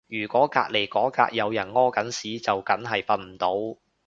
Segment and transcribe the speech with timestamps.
[0.07, 3.79] 如果隔離嗰格有人屙緊屎就梗係瞓唔到